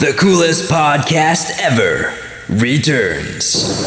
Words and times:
The 0.00 0.12
coolest 0.18 0.68
podcast 0.68 1.56
ever 1.60 2.12
returns. 2.48 3.84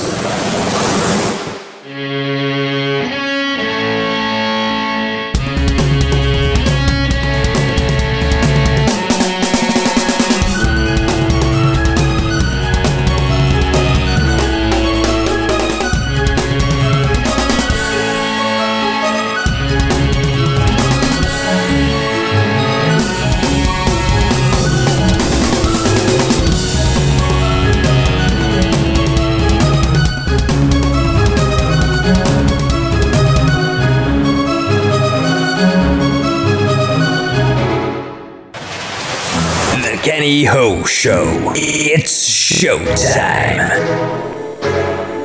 Kenny 40.27 40.44
Ho 40.44 40.84
Show. 40.84 41.54
It's 41.55 42.30
showtime. 42.62 43.62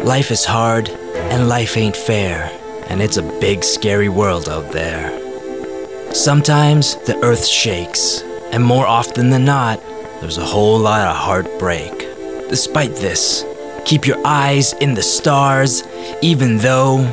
Life 0.04 0.30
is 0.30 0.44
hard, 0.44 0.90
and 0.90 1.48
life 1.48 1.76
ain't 1.76 1.96
fair, 1.96 2.56
and 2.86 3.02
it's 3.02 3.16
a 3.16 3.40
big, 3.40 3.64
scary 3.64 4.08
world 4.08 4.48
out 4.48 4.70
there. 4.70 5.10
Sometimes 6.14 6.94
the 7.06 7.18
earth 7.24 7.44
shakes, 7.44 8.22
and 8.52 8.62
more 8.62 8.86
often 8.86 9.30
than 9.30 9.44
not, 9.44 9.80
there's 10.20 10.38
a 10.38 10.44
whole 10.44 10.78
lot 10.78 11.08
of 11.08 11.16
heartbreak. 11.16 11.98
Despite 12.48 12.94
this, 12.94 13.44
keep 13.84 14.06
your 14.06 14.24
eyes 14.24 14.72
in 14.74 14.94
the 14.94 15.02
stars, 15.02 15.82
even 16.22 16.58
though 16.58 17.10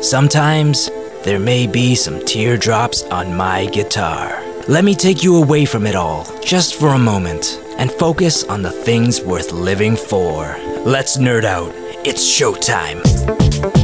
sometimes 0.00 0.90
there 1.24 1.40
may 1.40 1.66
be 1.66 1.96
some 1.96 2.24
teardrops 2.24 3.02
on 3.02 3.36
my 3.36 3.66
guitar. 3.66 4.40
Let 4.68 4.84
me 4.84 4.94
take 4.94 5.24
you 5.24 5.42
away 5.42 5.64
from 5.64 5.86
it 5.86 5.96
all, 5.96 6.24
just 6.40 6.76
for 6.76 6.90
a 6.90 6.98
moment, 6.98 7.60
and 7.78 7.90
focus 7.90 8.44
on 8.44 8.62
the 8.62 8.70
things 8.70 9.20
worth 9.20 9.50
living 9.50 9.96
for. 9.96 10.56
Let's 10.84 11.16
nerd 11.16 11.42
out. 11.42 11.72
It's 12.06 12.22
showtime. 12.24 13.02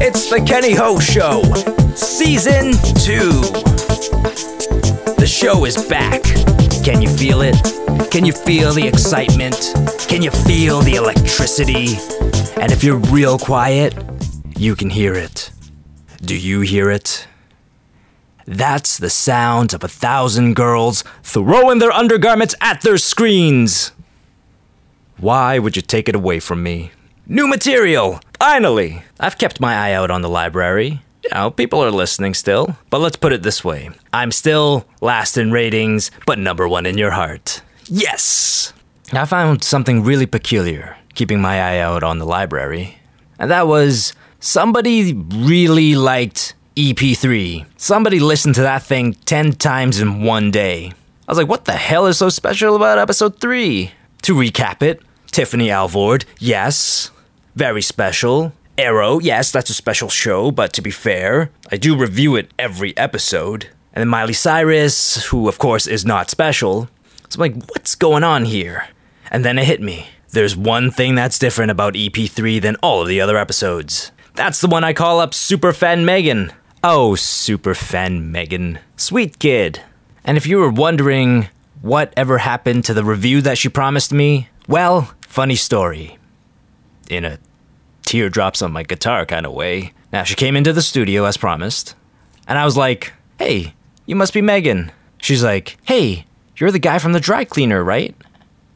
It's 0.01 0.31
the 0.31 0.41
Kenny 0.41 0.75
Ho 0.75 1.01
Show, 1.01 1.43
Season 1.97 2.73
2. 3.03 3.19
The 5.17 5.27
show 5.27 5.65
is 5.65 5.85
back. 5.89 6.23
Can 6.85 7.03
you 7.03 7.09
feel 7.09 7.41
it? 7.43 7.57
Can 8.13 8.25
you 8.25 8.33
feel 8.33 8.73
the 8.73 8.87
excitement? 8.87 9.75
Can 10.09 10.23
you 10.23 10.31
feel 10.31 10.81
the 10.81 10.95
electricity? 10.95 11.97
And 12.61 12.71
if 12.71 12.85
you're 12.85 12.99
real 13.11 13.37
quiet, 13.37 13.95
you 14.57 14.77
can 14.77 14.91
hear 14.91 15.15
it. 15.15 15.51
Do 16.23 16.37
you 16.37 16.61
hear 16.61 16.89
it? 16.89 17.27
That's 18.49 18.97
the 18.97 19.11
sound 19.11 19.75
of 19.75 19.85
a 19.85 19.89
thousand 19.89 20.57
girls 20.57 21.05
throwing 21.23 21.81
their 21.81 21.93
undergarments 21.93 22.55
at 22.63 22.81
their 22.81 22.97
screens. 22.97 23.93
Why 25.19 25.59
would 25.59 25.77
you 25.77 25.83
take 25.83 26.09
it 26.09 26.15
away 26.15 26.41
from 26.41 26.63
me? 26.63 26.93
New 27.27 27.47
material! 27.47 28.21
Finally! 28.41 29.03
I've 29.21 29.37
kept 29.37 29.61
my 29.61 29.75
eye 29.75 29.93
out 29.93 30.11
on 30.11 30.23
the 30.23 30.31
library. 30.31 31.03
You 31.23 31.31
know, 31.35 31.51
people 31.51 31.85
are 31.85 31.91
listening 31.91 32.33
still. 32.33 32.75
But 32.89 33.03
let's 33.03 33.19
put 33.19 33.35
it 33.35 33.43
this 33.43 33.63
way 33.63 33.91
I'm 34.15 34.33
still 34.33 34.87
last 35.03 35.37
in 35.37 35.53
ratings, 35.53 36.11
but 36.25 36.39
number 36.39 36.67
one 36.67 36.87
in 36.87 36.97
your 36.97 37.11
heart. 37.11 37.61
Yes! 37.85 38.73
I 39.13 39.27
found 39.27 39.63
something 39.63 40.05
really 40.05 40.25
peculiar 40.27 40.97
keeping 41.15 41.43
my 41.43 41.61
eye 41.61 41.81
out 41.81 42.03
on 42.03 42.19
the 42.19 42.25
library. 42.25 42.99
And 43.39 43.51
that 43.51 43.67
was 43.67 44.15
somebody 44.41 45.13
really 45.13 45.97
liked 45.97 46.55
EP3. 46.79 47.67
Somebody 47.77 48.21
listened 48.21 48.55
to 48.55 48.63
that 48.63 48.85
thing 48.85 49.15
10 49.15 49.55
times 49.55 50.01
in 50.01 50.23
one 50.23 50.53
day. 50.53 50.93
I 51.27 51.33
was 51.33 51.37
like, 51.37 51.49
what 51.49 51.65
the 51.65 51.73
hell 51.73 52.07
is 52.07 52.19
so 52.19 52.29
special 52.29 52.77
about 52.77 52.99
episode 52.99 53.41
3? 53.41 53.91
To 54.23 54.35
recap 54.35 54.81
it, 54.81 55.03
Tiffany 55.33 55.73
Alvord, 55.73 56.25
yes, 56.39 57.11
very 57.57 57.83
special. 57.83 58.53
Arrow, 58.79 59.19
yes, 59.19 59.51
that's 59.51 59.71
a 59.71 59.75
special 59.75 60.09
show, 60.09 60.53
but 60.53 60.73
to 60.75 60.81
be 60.81 60.93
fair, 60.93 61.51
I 61.69 61.79
do 61.79 61.97
review 61.97 62.37
it 62.37 62.53
every 62.61 62.97
episode. 62.97 63.65
And 63.93 64.03
then 64.03 64.09
Miley 64.09 64.33
Cyrus, 64.33 65.27
who 65.27 65.49
of 65.49 65.59
course 65.59 65.89
is 65.89 66.07
not 66.07 66.31
special. 66.31 66.89
So 67.29 67.43
I'm 67.43 67.53
like, 67.53 67.71
what's 67.71 67.97
going 67.97 68.23
on 68.23 68.45
here? 68.45 68.87
And 69.33 69.45
then 69.45 69.59
it 69.59 69.65
hit 69.65 69.83
me. 69.83 70.11
There's 70.31 70.57
one 70.57 70.93
thing 70.93 71.17
that's 71.17 71.41
different 71.41 71.73
about 71.73 71.95
EP3 71.95 72.63
than 72.63 72.77
all 72.85 73.03
of 73.03 73.09
the 73.09 73.21
other 73.21 73.37
episodes. 73.37 74.13
That's 74.35 74.61
the 74.61 74.69
one 74.69 74.85
I 74.85 74.93
call 74.93 75.19
up 75.19 75.33
Superfan 75.33 76.05
Megan. 76.05 76.53
Oh, 76.83 77.17
super 77.17 77.75
fan 77.75 78.31
Megan. 78.31 78.79
Sweet 78.97 79.41
kid. 79.41 79.83
And 80.25 80.37
if 80.37 80.47
you 80.47 80.59
were 80.59 80.71
wondering 80.71 81.49
what 81.83 82.13
ever 82.17 82.39
happened 82.39 82.85
to 82.85 82.95
the 82.95 83.05
review 83.05 83.41
that 83.43 83.59
she 83.59 83.69
promised 83.69 84.13
me, 84.13 84.49
well, 84.69 85.13
funny 85.23 85.57
story. 85.57 86.19
In 87.11 87.25
a 87.25 87.39
teardrops 88.03 88.63
on 88.63 88.73
my 88.73 88.85
guitar 88.85 89.27
kind 89.27 89.45
of 89.45 89.53
way. 89.53 89.93
Now, 90.13 90.23
she 90.23 90.35
came 90.35 90.57
into 90.57 90.73
the 90.73 90.83
studio 90.83 91.25
as 91.25 91.37
promised, 91.37 91.95
and 92.47 92.59
I 92.59 92.65
was 92.65 92.77
like, 92.77 93.13
hey, 93.39 93.75
you 94.07 94.17
must 94.17 94.33
be 94.33 94.41
Megan. 94.41 94.93
She's 95.21 95.43
like, 95.43 95.77
hey, 95.85 96.27
you're 96.57 96.71
the 96.71 96.79
guy 96.79 96.99
from 96.99 97.13
the 97.13 97.21
dry 97.21 97.45
cleaner, 97.45 97.83
right? 97.83 98.15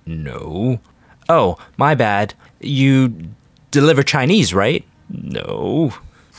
No. 0.05 0.81
Oh, 1.29 1.57
my 1.77 1.95
bad. 1.95 2.35
You 2.61 3.31
deliver 3.71 4.03
Chinese, 4.03 4.53
right? 4.53 4.85
No. 5.09 5.95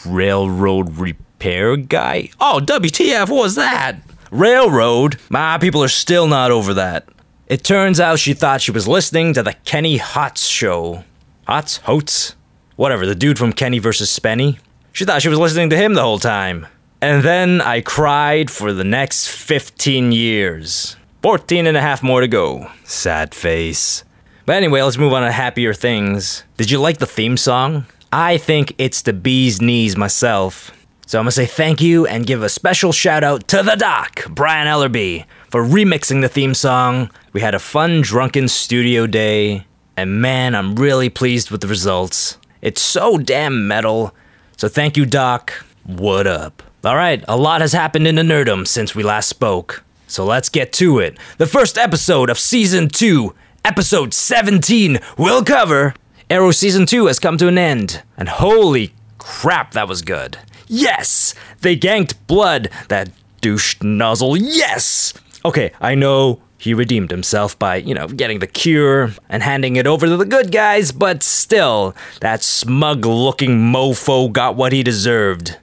Railroad 0.05 0.97
repair 1.43 1.75
guy? 1.75 2.29
Oh, 2.39 2.61
WTF, 2.63 3.29
was 3.29 3.55
that? 3.55 3.97
Railroad? 4.31 5.19
My 5.29 5.57
people 5.57 5.83
are 5.83 5.89
still 5.89 6.25
not 6.25 6.51
over 6.51 6.73
that. 6.75 7.07
It 7.47 7.63
turns 7.65 7.99
out 7.99 8.19
she 8.19 8.33
thought 8.33 8.61
she 8.61 8.71
was 8.71 8.87
listening 8.87 9.33
to 9.33 9.43
the 9.43 9.53
Kenny 9.65 9.99
Hotz 9.99 10.49
show. 10.49 11.03
Hotz? 11.47 11.79
Hotes? 11.81 12.35
Whatever, 12.77 13.05
the 13.05 13.13
dude 13.13 13.37
from 13.37 13.51
Kenny 13.51 13.79
vs. 13.79 14.09
Spenny. 14.09 14.59
She 14.93 15.03
thought 15.03 15.21
she 15.21 15.29
was 15.29 15.37
listening 15.37 15.69
to 15.71 15.77
him 15.77 15.93
the 15.95 16.01
whole 16.01 16.17
time. 16.17 16.65
And 17.01 17.23
then 17.23 17.59
I 17.59 17.81
cried 17.81 18.49
for 18.49 18.71
the 18.71 18.85
next 18.85 19.27
15 19.27 20.13
years. 20.13 20.95
14 21.21 21.67
and 21.67 21.75
a 21.75 21.81
half 21.81 22.01
more 22.01 22.21
to 22.21 22.27
go. 22.27 22.71
Sad 22.85 23.35
face. 23.35 24.05
But 24.45 24.55
anyway, 24.55 24.81
let's 24.81 24.97
move 24.97 25.13
on 25.13 25.23
to 25.23 25.31
happier 25.31 25.73
things. 25.73 26.43
Did 26.55 26.71
you 26.71 26.79
like 26.79 26.99
the 26.99 27.05
theme 27.05 27.35
song? 27.35 27.85
I 28.13 28.37
think 28.37 28.73
it's 28.77 29.01
the 29.01 29.13
bee's 29.13 29.61
knees 29.61 29.97
myself. 29.97 30.71
So 31.05 31.19
I'm 31.19 31.23
gonna 31.23 31.31
say 31.31 31.45
thank 31.45 31.81
you 31.81 32.07
and 32.07 32.25
give 32.25 32.41
a 32.43 32.49
special 32.49 32.91
shout 32.91 33.23
out 33.23 33.47
to 33.49 33.61
the 33.61 33.75
doc, 33.75 34.25
Brian 34.29 34.67
Ellerby, 34.67 35.25
for 35.49 35.63
remixing 35.63 36.21
the 36.21 36.29
theme 36.29 36.53
song. 36.53 37.11
We 37.33 37.41
had 37.41 37.53
a 37.53 37.59
fun 37.59 38.01
drunken 38.01 38.47
studio 38.47 39.05
day, 39.05 39.67
and 39.97 40.21
man, 40.21 40.55
I'm 40.55 40.75
really 40.75 41.09
pleased 41.09 41.51
with 41.51 41.61
the 41.61 41.67
results. 41.67 42.37
It's 42.61 42.81
so 42.81 43.17
damn 43.17 43.67
metal. 43.67 44.15
So 44.57 44.67
thank 44.67 44.95
you, 44.95 45.05
Doc. 45.05 45.51
What 45.85 46.25
up? 46.25 46.63
Alright, 46.85 47.23
a 47.27 47.37
lot 47.37 47.61
has 47.61 47.73
happened 47.73 48.07
in 48.07 48.15
the 48.15 48.21
nerdum 48.21 48.65
since 48.67 48.95
we 48.95 49.03
last 49.03 49.29
spoke. 49.29 49.83
So 50.07 50.25
let's 50.25 50.49
get 50.49 50.73
to 50.73 50.99
it. 50.99 51.17
The 51.37 51.47
first 51.47 51.77
episode 51.77 52.29
of 52.29 52.39
season 52.39 52.87
2, 52.87 53.33
episode 53.65 54.13
17, 54.13 54.99
will 55.17 55.43
cover 55.43 55.93
Arrow 56.29 56.51
season 56.51 56.85
2 56.85 57.07
has 57.07 57.19
come 57.19 57.37
to 57.37 57.47
an 57.47 57.57
end. 57.57 58.01
And 58.17 58.27
holy 58.27 58.93
crap, 59.17 59.71
that 59.71 59.87
was 59.87 60.01
good. 60.01 60.37
Yes! 60.67 61.33
They 61.61 61.75
ganked 61.75 62.15
blood, 62.27 62.69
that 62.89 63.09
douche 63.41 63.77
nozzle. 63.81 64.37
Yes! 64.37 65.13
Okay, 65.45 65.71
I 65.81 65.95
know 65.95 66.41
he 66.57 66.73
redeemed 66.73 67.11
himself 67.11 67.59
by, 67.59 67.75
you 67.75 67.93
know, 67.93 68.07
getting 68.07 68.39
the 68.39 68.47
cure 68.47 69.11
and 69.27 69.43
handing 69.43 69.75
it 69.75 69.85
over 69.85 70.05
to 70.05 70.15
the 70.15 70.25
good 70.25 70.51
guys, 70.51 70.93
but 70.93 71.21
still, 71.21 71.93
that 72.21 72.41
smug 72.41 73.05
looking 73.05 73.59
mofo 73.59 74.31
got 74.31 74.55
what 74.55 74.71
he 74.71 74.81
deserved. 74.81 75.57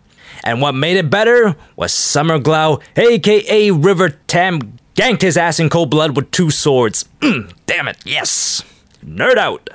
And 0.44 0.61
what 0.61 0.75
made 0.75 0.99
it 0.99 1.08
better 1.08 1.56
was 1.76 1.93
Summer 1.93 2.38
Glau, 2.38 2.82
aka 2.96 3.70
River 3.70 4.11
Tam, 4.26 4.79
ganked 4.94 5.23
his 5.23 5.38
ass 5.38 5.58
in 5.58 5.70
cold 5.70 5.91
blood 5.91 6.17
with 6.17 6.31
two 6.31 6.50
swords. 6.50 7.06
Mm, 7.20 7.53
damn 7.67 7.88
it, 7.88 7.96
yes! 8.05 8.62
Nerd 9.03 9.37
out! 9.37 9.70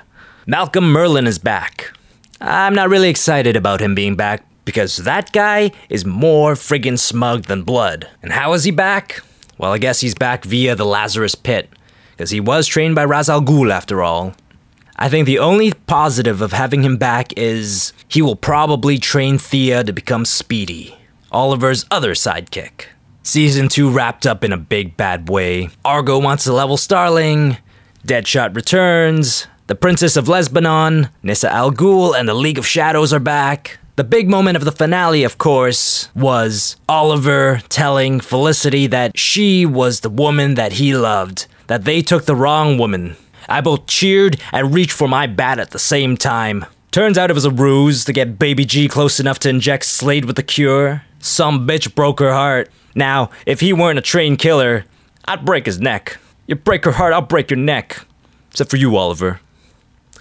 Malcolm 0.45 0.93
Merlyn 0.93 1.25
is 1.25 1.39
back. 1.39 1.91
I'm 2.39 2.75
not 2.75 2.89
really 2.89 3.09
excited 3.09 3.55
about 3.55 3.81
him 3.81 3.95
being 3.95 4.15
back 4.15 4.44
because 4.65 4.97
that 4.97 5.31
guy 5.31 5.71
is 5.89 6.03
more 6.03 6.53
friggin' 6.53 6.99
smug 6.99 7.45
than 7.45 7.63
blood. 7.63 8.09
And 8.21 8.33
how 8.33 8.53
is 8.53 8.63
he 8.63 8.71
back? 8.71 9.21
Well, 9.57 9.71
I 9.71 9.77
guess 9.77 10.01
he's 10.01 10.15
back 10.15 10.43
via 10.43 10.75
the 10.75 10.85
Lazarus 10.85 11.35
Pit, 11.35 11.69
because 12.11 12.31
he 12.31 12.39
was 12.39 12.67
trained 12.67 12.95
by 12.95 13.05
Ra's 13.05 13.29
al 13.29 13.41
Ghul 13.41 13.71
after 13.71 14.03
all. 14.03 14.35
I 14.97 15.09
think 15.09 15.25
the 15.25 15.39
only 15.39 15.73
positive 15.73 16.41
of 16.41 16.53
having 16.53 16.83
him 16.83 16.97
back 16.97 17.31
is 17.37 17.93
he 18.07 18.21
will 18.21 18.35
probably 18.35 18.97
train 18.97 19.37
Thea 19.37 19.83
to 19.83 19.93
become 19.93 20.25
Speedy, 20.25 20.97
Oliver's 21.31 21.85
other 21.91 22.13
sidekick. 22.13 22.87
Season 23.21 23.67
2 23.67 23.89
wrapped 23.89 24.25
up 24.25 24.43
in 24.43 24.53
a 24.53 24.57
big 24.57 24.95
bad 24.97 25.29
way. 25.29 25.69
Argo 25.83 26.19
wants 26.19 26.43
to 26.45 26.53
level 26.53 26.77
Starling, 26.77 27.57
Deadshot 28.05 28.55
returns. 28.55 29.47
The 29.67 29.75
Princess 29.75 30.15
of 30.15 30.25
Lesbanon, 30.25 31.09
Nyssa 31.23 31.51
Al 31.51 31.71
Ghul, 31.71 32.15
and 32.15 32.29
the 32.29 32.35
League 32.35 32.59
of 32.59 32.67
Shadows 32.67 33.11
are 33.11 33.19
back. 33.19 33.79
The 33.97 34.03
big 34.03 34.29
moment 34.29 34.57
of 34.57 34.65
the 34.65 34.73
finale, 34.73 35.23
of 35.23 35.37
course, 35.37 36.09
was 36.13 36.75
Oliver 36.89 37.61
telling 37.69 38.19
Felicity 38.19 38.87
that 38.87 39.17
she 39.17 39.65
was 39.65 40.01
the 40.01 40.09
woman 40.09 40.55
that 40.55 40.73
he 40.73 40.93
loved, 40.93 41.47
that 41.67 41.85
they 41.85 42.01
took 42.01 42.25
the 42.25 42.35
wrong 42.35 42.77
woman. 42.77 43.15
I 43.47 43.61
both 43.61 43.87
cheered 43.87 44.41
and 44.51 44.73
reached 44.73 44.91
for 44.91 45.07
my 45.07 45.27
bat 45.27 45.59
at 45.59 45.71
the 45.71 45.79
same 45.79 46.17
time. 46.17 46.65
Turns 46.91 47.17
out 47.17 47.29
it 47.29 47.35
was 47.35 47.45
a 47.45 47.51
ruse 47.51 48.03
to 48.03 48.11
get 48.11 48.37
Baby 48.37 48.65
G 48.65 48.89
close 48.89 49.21
enough 49.21 49.39
to 49.39 49.49
inject 49.49 49.85
Slade 49.85 50.25
with 50.25 50.35
the 50.35 50.43
cure. 50.43 51.03
Some 51.19 51.65
bitch 51.65 51.95
broke 51.95 52.19
her 52.19 52.33
heart. 52.33 52.69
Now, 52.95 53.29
if 53.45 53.61
he 53.61 53.71
weren't 53.71 53.99
a 53.99 54.01
trained 54.01 54.39
killer, 54.39 54.83
I'd 55.23 55.45
break 55.45 55.67
his 55.67 55.79
neck. 55.79 56.17
You 56.47 56.55
break 56.55 56.83
her 56.83 56.91
heart, 56.91 57.13
I'll 57.13 57.21
break 57.21 57.49
your 57.49 57.59
neck. 57.59 58.05
Except 58.51 58.69
for 58.69 58.75
you, 58.75 58.97
Oliver. 58.97 59.39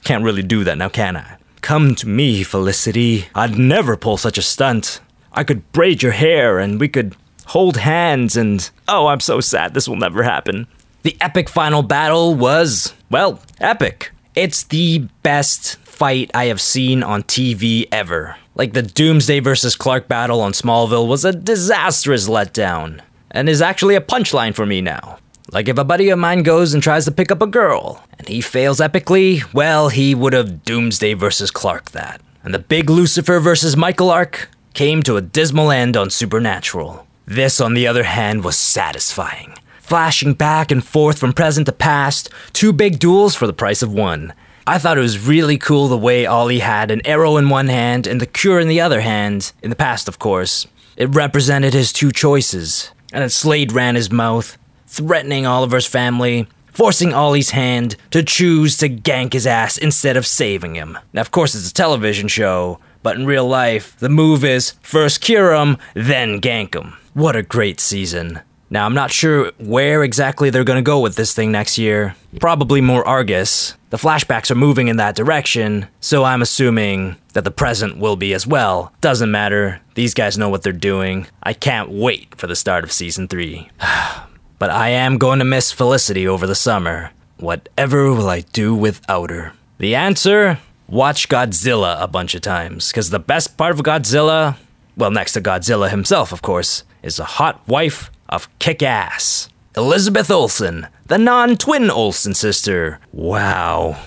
Can't 0.04 0.22
really 0.22 0.44
do 0.44 0.62
that 0.62 0.78
now, 0.78 0.90
can 0.90 1.16
I? 1.16 1.38
Come 1.64 1.94
to 1.94 2.06
me, 2.06 2.42
Felicity. 2.42 3.28
I'd 3.34 3.58
never 3.58 3.96
pull 3.96 4.18
such 4.18 4.36
a 4.36 4.42
stunt. 4.42 5.00
I 5.32 5.44
could 5.44 5.72
braid 5.72 6.02
your 6.02 6.12
hair 6.12 6.58
and 6.58 6.78
we 6.78 6.88
could 6.88 7.16
hold 7.46 7.78
hands 7.78 8.36
and. 8.36 8.68
Oh, 8.86 9.06
I'm 9.06 9.20
so 9.20 9.40
sad 9.40 9.72
this 9.72 9.88
will 9.88 9.96
never 9.96 10.24
happen. 10.24 10.66
The 11.04 11.16
epic 11.22 11.48
final 11.48 11.82
battle 11.82 12.34
was, 12.34 12.92
well, 13.08 13.40
epic. 13.60 14.12
It's 14.34 14.64
the 14.64 15.08
best 15.22 15.76
fight 15.76 16.30
I 16.34 16.44
have 16.46 16.60
seen 16.60 17.02
on 17.02 17.22
TV 17.22 17.88
ever. 17.90 18.36
Like 18.54 18.74
the 18.74 18.82
Doomsday 18.82 19.40
versus 19.40 19.74
Clark 19.74 20.06
battle 20.06 20.42
on 20.42 20.52
Smallville 20.52 21.08
was 21.08 21.24
a 21.24 21.32
disastrous 21.32 22.28
letdown, 22.28 23.00
and 23.30 23.48
is 23.48 23.62
actually 23.62 23.94
a 23.94 24.02
punchline 24.02 24.54
for 24.54 24.66
me 24.66 24.82
now. 24.82 25.18
Like 25.54 25.68
if 25.68 25.78
a 25.78 25.84
buddy 25.84 26.10
of 26.10 26.18
mine 26.18 26.42
goes 26.42 26.74
and 26.74 26.82
tries 26.82 27.04
to 27.04 27.12
pick 27.12 27.30
up 27.30 27.40
a 27.40 27.46
girl, 27.46 28.02
and 28.18 28.26
he 28.26 28.40
fails 28.40 28.80
epically, 28.80 29.40
well, 29.54 29.88
he 29.88 30.12
would 30.12 30.32
have 30.32 30.64
Doomsday 30.64 31.14
versus 31.14 31.52
Clark 31.52 31.92
that. 31.92 32.20
And 32.42 32.52
the 32.52 32.58
big 32.58 32.90
Lucifer 32.90 33.38
versus 33.38 33.76
Michael 33.76 34.10
arc 34.10 34.48
came 34.74 35.04
to 35.04 35.16
a 35.16 35.22
dismal 35.22 35.70
end 35.70 35.96
on 35.96 36.10
Supernatural. 36.10 37.06
This, 37.24 37.60
on 37.60 37.74
the 37.74 37.86
other 37.86 38.02
hand, 38.02 38.42
was 38.42 38.56
satisfying. 38.56 39.54
Flashing 39.78 40.34
back 40.34 40.72
and 40.72 40.84
forth 40.84 41.20
from 41.20 41.32
present 41.32 41.66
to 41.66 41.72
past, 41.72 42.30
two 42.52 42.72
big 42.72 42.98
duels 42.98 43.36
for 43.36 43.46
the 43.46 43.52
price 43.52 43.80
of 43.80 43.92
one. 43.92 44.34
I 44.66 44.78
thought 44.78 44.98
it 44.98 45.02
was 45.02 45.24
really 45.24 45.56
cool 45.56 45.86
the 45.86 45.96
way 45.96 46.26
Ollie 46.26 46.58
had 46.58 46.90
an 46.90 47.06
arrow 47.06 47.36
in 47.36 47.48
one 47.48 47.68
hand 47.68 48.08
and 48.08 48.20
the 48.20 48.26
cure 48.26 48.58
in 48.58 48.66
the 48.66 48.80
other 48.80 49.02
hand, 49.02 49.52
in 49.62 49.70
the 49.70 49.76
past, 49.76 50.08
of 50.08 50.18
course. 50.18 50.66
It 50.96 51.14
represented 51.14 51.74
his 51.74 51.92
two 51.92 52.10
choices. 52.10 52.90
And 53.12 53.22
then 53.22 53.30
Slade 53.30 53.70
ran 53.70 53.94
his 53.94 54.10
mouth, 54.10 54.58
threatening 54.86 55.46
Oliver's 55.46 55.86
family, 55.86 56.46
forcing 56.66 57.14
Ollie's 57.14 57.50
hand 57.50 57.96
to 58.10 58.22
choose 58.22 58.76
to 58.78 58.88
gank 58.88 59.32
his 59.32 59.46
ass 59.46 59.78
instead 59.78 60.16
of 60.16 60.26
saving 60.26 60.74
him. 60.74 60.98
Now, 61.12 61.20
of 61.20 61.30
course, 61.30 61.54
it's 61.54 61.70
a 61.70 61.74
television 61.74 62.28
show, 62.28 62.80
but 63.02 63.16
in 63.16 63.26
real 63.26 63.46
life, 63.46 63.96
the 63.98 64.08
move 64.08 64.44
is 64.44 64.72
first 64.82 65.20
cure 65.20 65.52
him, 65.54 65.76
then 65.94 66.40
gank 66.40 66.74
him. 66.74 66.94
What 67.12 67.36
a 67.36 67.42
great 67.42 67.80
season. 67.80 68.40
Now, 68.70 68.86
I'm 68.86 68.94
not 68.94 69.12
sure 69.12 69.52
where 69.58 70.02
exactly 70.02 70.50
they're 70.50 70.64
gonna 70.64 70.82
go 70.82 70.98
with 70.98 71.14
this 71.14 71.32
thing 71.32 71.52
next 71.52 71.78
year. 71.78 72.16
Probably 72.40 72.80
more 72.80 73.06
Argus. 73.06 73.74
The 73.90 73.98
flashbacks 73.98 74.50
are 74.50 74.56
moving 74.56 74.88
in 74.88 74.96
that 74.96 75.14
direction, 75.14 75.86
so 76.00 76.24
I'm 76.24 76.42
assuming 76.42 77.14
that 77.34 77.44
the 77.44 77.52
present 77.52 77.98
will 77.98 78.16
be 78.16 78.34
as 78.34 78.46
well. 78.48 78.92
Doesn't 79.00 79.30
matter. 79.30 79.80
These 79.94 80.14
guys 80.14 80.36
know 80.36 80.48
what 80.48 80.62
they're 80.62 80.72
doing. 80.72 81.28
I 81.42 81.52
can't 81.52 81.90
wait 81.90 82.34
for 82.34 82.48
the 82.48 82.56
start 82.56 82.82
of 82.82 82.90
season 82.90 83.28
3. 83.28 83.70
But 84.58 84.70
I 84.70 84.90
am 84.90 85.18
going 85.18 85.38
to 85.40 85.44
miss 85.44 85.72
Felicity 85.72 86.26
over 86.26 86.46
the 86.46 86.54
summer. 86.54 87.10
Whatever 87.38 88.12
will 88.12 88.28
I 88.28 88.40
do 88.40 88.74
without 88.74 89.30
her? 89.30 89.52
The 89.78 89.94
answer? 89.94 90.58
Watch 90.88 91.28
Godzilla 91.28 92.00
a 92.00 92.06
bunch 92.06 92.34
of 92.34 92.42
times. 92.42 92.88
Because 92.88 93.10
the 93.10 93.18
best 93.18 93.56
part 93.56 93.72
of 93.72 93.82
Godzilla, 93.82 94.56
well, 94.96 95.10
next 95.10 95.32
to 95.32 95.40
Godzilla 95.40 95.90
himself, 95.90 96.32
of 96.32 96.42
course, 96.42 96.84
is 97.02 97.16
the 97.16 97.24
hot 97.24 97.66
wife 97.66 98.10
of 98.28 98.48
kick 98.58 98.82
ass. 98.82 99.48
Elizabeth 99.76 100.30
Olsen, 100.30 100.86
the 101.06 101.18
non 101.18 101.56
twin 101.56 101.90
Olsen 101.90 102.34
sister. 102.34 103.00
Wow. 103.12 104.00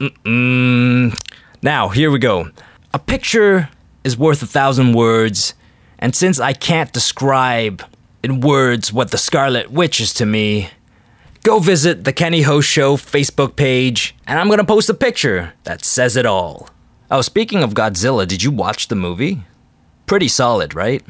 Mm-mm. 0.00 1.18
Now, 1.62 1.88
here 1.88 2.10
we 2.10 2.18
go. 2.18 2.50
A 2.92 2.98
picture 2.98 3.68
is 4.02 4.16
worth 4.16 4.42
a 4.42 4.46
thousand 4.46 4.94
words, 4.94 5.54
and 5.98 6.14
since 6.14 6.40
I 6.40 6.52
can't 6.52 6.92
describe 6.92 7.82
in 8.24 8.40
words 8.40 8.90
what 8.90 9.10
the 9.10 9.18
Scarlet 9.18 9.70
Witch 9.70 10.00
is 10.00 10.14
to 10.14 10.24
me, 10.24 10.70
go 11.42 11.58
visit 11.58 12.04
the 12.04 12.12
Kenny 12.12 12.40
Ho 12.42 12.62
Show 12.62 12.96
Facebook 12.96 13.54
page, 13.54 14.16
and 14.26 14.38
I'm 14.38 14.48
gonna 14.48 14.64
post 14.64 14.88
a 14.88 14.94
picture 14.94 15.52
that 15.64 15.84
says 15.84 16.16
it 16.16 16.24
all. 16.24 16.70
Oh, 17.10 17.20
speaking 17.20 17.62
of 17.62 17.74
Godzilla, 17.74 18.26
did 18.26 18.42
you 18.42 18.50
watch 18.50 18.88
the 18.88 18.96
movie? 18.96 19.42
Pretty 20.06 20.28
solid, 20.28 20.74
right? 20.74 21.04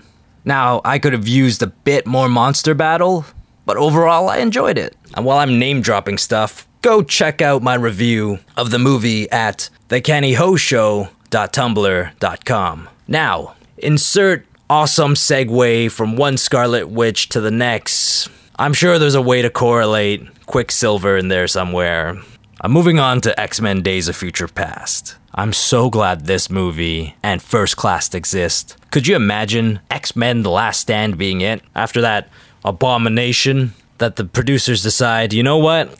Now, 0.45 0.81
I 0.85 0.99
could 0.99 1.13
have 1.13 1.29
used 1.29 1.63
a 1.63 1.69
bit 1.69 2.05
more 2.05 2.29
monster 2.29 2.75
battle, 2.75 3.25
but 3.65 3.77
overall, 3.77 4.29
I 4.29 4.39
enjoyed 4.39 4.77
it. 4.77 4.97
And 5.15 5.25
while 5.25 5.39
I'm 5.39 5.61
name 5.61 5.83
dropping 5.83 6.19
stuff, 6.19 6.67
go 6.83 7.05
check 7.05 7.41
out 7.41 7.63
my 7.63 7.75
review 7.75 8.41
of 8.57 8.73
the 8.73 8.81
movie 8.81 9.31
at 9.31 9.71
thekennyhoshow.tumblr.com. 9.89 12.89
Now, 13.07 13.55
insert 13.79 14.47
awesome 14.71 15.15
segue 15.15 15.91
from 15.91 16.17
one 16.17 16.37
Scarlet 16.37 16.89
Witch 16.89 17.29
to 17.31 17.41
the 17.41 17.51
next. 17.51 18.29
I'm 18.57 18.73
sure 18.73 18.99
there's 18.99 19.15
a 19.15 19.23
way 19.23 19.43
to 19.43 19.51
correlate 19.51 20.47
Quicksilver 20.47 21.17
in 21.17 21.29
there 21.29 21.47
somewhere. 21.47 22.21
I'm 22.61 22.73
moving 22.73 22.99
on 22.99 23.21
to 23.23 23.39
X 23.39 23.61
Men 23.61 23.83
Days 23.83 24.09
of 24.09 24.17
Future 24.17 24.49
Past. 24.49 25.17
I'm 25.35 25.53
so 25.53 25.91
glad 25.91 26.27
this 26.27 26.49
movie 26.49 27.17
and 27.23 27.43
First 27.43 27.77
Class 27.77 28.15
exist. 28.15 28.77
Could 28.91 29.07
you 29.07 29.17
imagine 29.17 29.81
X 29.91 30.17
Men 30.17 30.43
The 30.43 30.51
Last 30.51 30.81
Stand 30.81 31.19
being 31.19 31.41
it? 31.41 31.63
After 31.75 32.01
that 32.01 32.29
abomination 32.65 33.75
that 33.99 34.17
the 34.17 34.25
producers 34.25 34.83
decide, 34.83 35.33
you 35.33 35.43
know 35.43 35.59
what? 35.59 35.95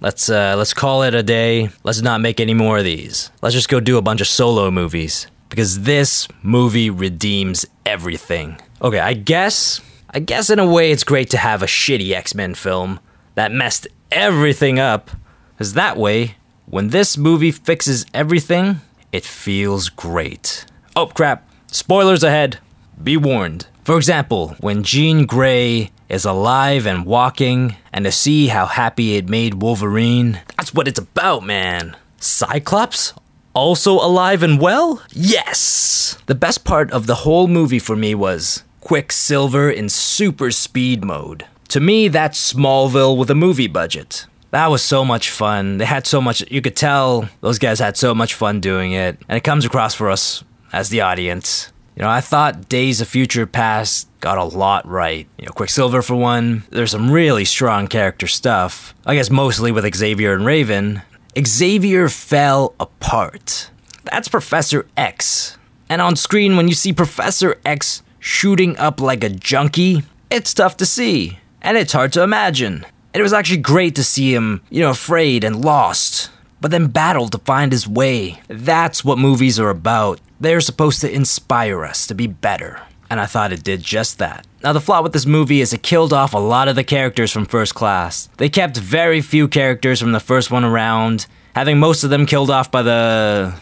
Let's 0.00 0.28
uh, 0.30 0.54
let's 0.56 0.72
call 0.72 1.02
it 1.02 1.14
a 1.14 1.22
day. 1.22 1.70
Let's 1.84 2.00
not 2.00 2.20
make 2.20 2.40
any 2.40 2.54
more 2.54 2.78
of 2.78 2.84
these. 2.84 3.30
Let's 3.42 3.54
just 3.54 3.68
go 3.68 3.80
do 3.80 3.98
a 3.98 4.02
bunch 4.02 4.20
of 4.20 4.26
solo 4.26 4.70
movies 4.70 5.26
because 5.52 5.82
this 5.82 6.26
movie 6.42 6.88
redeems 6.88 7.66
everything. 7.84 8.58
Okay, 8.80 8.98
I 8.98 9.12
guess 9.12 9.82
I 10.08 10.18
guess 10.18 10.48
in 10.48 10.58
a 10.58 10.66
way 10.66 10.90
it's 10.90 11.04
great 11.04 11.28
to 11.30 11.36
have 11.36 11.62
a 11.62 11.66
shitty 11.66 12.10
X-Men 12.14 12.54
film 12.54 13.00
that 13.34 13.52
messed 13.52 13.86
everything 14.10 14.78
up 14.78 15.10
cuz 15.58 15.74
that 15.74 15.98
way 15.98 16.36
when 16.64 16.88
this 16.88 17.18
movie 17.18 17.50
fixes 17.52 18.06
everything, 18.14 18.80
it 19.12 19.26
feels 19.26 19.90
great. 19.90 20.64
Oh 20.96 21.08
crap, 21.08 21.46
spoilers 21.66 22.24
ahead. 22.24 22.58
Be 23.02 23.18
warned. 23.18 23.66
For 23.84 23.98
example, 23.98 24.56
when 24.60 24.82
Jean 24.82 25.26
Grey 25.26 25.90
is 26.08 26.24
alive 26.24 26.86
and 26.86 27.04
walking, 27.04 27.76
and 27.92 28.06
to 28.06 28.12
see 28.12 28.46
how 28.46 28.64
happy 28.64 29.16
it 29.16 29.28
made 29.28 29.60
Wolverine, 29.60 30.40
that's 30.56 30.72
what 30.72 30.88
it's 30.88 31.00
about, 31.00 31.44
man. 31.44 31.94
Cyclops? 32.16 33.12
Also 33.54 33.94
alive 33.94 34.42
and 34.42 34.60
well? 34.60 35.02
Yes! 35.10 36.18
The 36.26 36.34
best 36.34 36.64
part 36.64 36.90
of 36.90 37.06
the 37.06 37.16
whole 37.16 37.48
movie 37.48 37.78
for 37.78 37.96
me 37.96 38.14
was 38.14 38.62
Quicksilver 38.80 39.70
in 39.70 39.88
super 39.88 40.50
speed 40.50 41.04
mode. 41.04 41.46
To 41.68 41.80
me, 41.80 42.08
that's 42.08 42.52
Smallville 42.52 43.16
with 43.16 43.30
a 43.30 43.34
movie 43.34 43.66
budget. 43.66 44.26
That 44.50 44.70
was 44.70 44.82
so 44.82 45.04
much 45.04 45.30
fun. 45.30 45.78
They 45.78 45.84
had 45.84 46.06
so 46.06 46.20
much, 46.20 46.42
you 46.50 46.60
could 46.60 46.76
tell 46.76 47.28
those 47.40 47.58
guys 47.58 47.78
had 47.78 47.96
so 47.96 48.14
much 48.14 48.34
fun 48.34 48.60
doing 48.60 48.92
it. 48.92 49.18
And 49.28 49.36
it 49.36 49.44
comes 49.44 49.64
across 49.64 49.94
for 49.94 50.10
us 50.10 50.44
as 50.72 50.88
the 50.88 51.00
audience. 51.00 51.72
You 51.96 52.02
know, 52.02 52.10
I 52.10 52.20
thought 52.22 52.68
Days 52.68 53.00
of 53.02 53.08
Future 53.08 53.46
Past 53.46 54.08
got 54.20 54.38
a 54.38 54.44
lot 54.44 54.86
right. 54.86 55.28
You 55.38 55.46
know, 55.46 55.52
Quicksilver 55.52 56.00
for 56.00 56.16
one, 56.16 56.64
there's 56.70 56.90
some 56.90 57.10
really 57.10 57.44
strong 57.44 57.86
character 57.86 58.26
stuff. 58.26 58.94
I 59.04 59.14
guess 59.14 59.30
mostly 59.30 59.72
with 59.72 59.94
Xavier 59.94 60.32
and 60.34 60.46
Raven. 60.46 61.02
Xavier 61.38 62.10
fell 62.10 62.74
apart. 62.78 63.70
That's 64.04 64.28
Professor 64.28 64.86
X. 64.96 65.56
And 65.88 66.02
on 66.02 66.14
screen, 66.14 66.56
when 66.56 66.68
you 66.68 66.74
see 66.74 66.92
Professor 66.92 67.58
X 67.64 68.02
shooting 68.18 68.76
up 68.76 69.00
like 69.00 69.24
a 69.24 69.30
junkie, 69.30 70.02
it's 70.30 70.52
tough 70.52 70.76
to 70.78 70.86
see. 70.86 71.38
And 71.62 71.78
it's 71.78 71.94
hard 71.94 72.12
to 72.14 72.22
imagine. 72.22 72.84
It 73.14 73.22
was 73.22 73.32
actually 73.32 73.62
great 73.62 73.94
to 73.94 74.04
see 74.04 74.34
him, 74.34 74.62
you 74.68 74.80
know, 74.80 74.90
afraid 74.90 75.42
and 75.42 75.64
lost, 75.64 76.30
but 76.60 76.70
then 76.70 76.88
battle 76.88 77.28
to 77.28 77.38
find 77.38 77.72
his 77.72 77.88
way. 77.88 78.40
That's 78.48 79.02
what 79.02 79.18
movies 79.18 79.58
are 79.58 79.70
about. 79.70 80.20
They're 80.38 80.60
supposed 80.60 81.00
to 81.00 81.10
inspire 81.10 81.84
us 81.84 82.06
to 82.08 82.14
be 82.14 82.26
better. 82.26 82.82
And 83.12 83.20
I 83.20 83.26
thought 83.26 83.52
it 83.52 83.62
did 83.62 83.82
just 83.82 84.16
that. 84.20 84.46
Now, 84.62 84.72
the 84.72 84.80
flaw 84.80 85.02
with 85.02 85.12
this 85.12 85.26
movie 85.26 85.60
is 85.60 85.74
it 85.74 85.82
killed 85.82 86.14
off 86.14 86.32
a 86.32 86.38
lot 86.38 86.66
of 86.66 86.76
the 86.76 86.82
characters 86.82 87.30
from 87.30 87.44
First 87.44 87.74
Class. 87.74 88.30
They 88.38 88.48
kept 88.48 88.78
very 88.78 89.20
few 89.20 89.48
characters 89.48 90.00
from 90.00 90.12
the 90.12 90.18
first 90.18 90.50
one 90.50 90.64
around, 90.64 91.26
having 91.54 91.78
most 91.78 92.04
of 92.04 92.08
them 92.08 92.24
killed 92.24 92.48
off 92.48 92.70
by 92.70 92.80
the. 92.80 93.54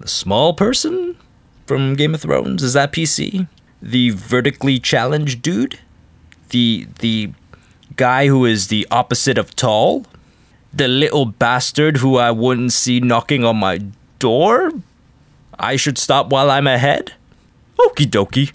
the 0.00 0.08
small 0.08 0.54
person 0.54 1.16
from 1.66 1.94
Game 1.94 2.16
of 2.16 2.22
Thrones? 2.22 2.64
Is 2.64 2.72
that 2.72 2.92
PC? 2.92 3.46
The 3.80 4.10
vertically 4.10 4.80
challenged 4.80 5.40
dude? 5.40 5.78
The. 6.48 6.88
the 6.98 7.30
guy 7.94 8.26
who 8.26 8.44
is 8.44 8.66
the 8.66 8.88
opposite 8.90 9.38
of 9.38 9.54
tall? 9.54 10.04
the 10.74 10.88
little 10.88 11.26
bastard 11.26 11.98
who 11.98 12.16
I 12.16 12.32
wouldn't 12.32 12.72
see 12.72 12.98
knocking 12.98 13.44
on 13.44 13.58
my 13.58 13.82
door? 14.18 14.72
I 15.60 15.76
should 15.76 15.96
stop 15.96 16.30
while 16.30 16.50
I'm 16.50 16.66
ahead? 16.66 17.12
Okie 17.78 18.06
dokie. 18.06 18.52